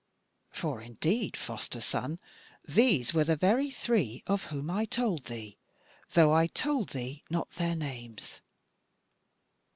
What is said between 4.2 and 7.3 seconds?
of whom I told thee, though I told thee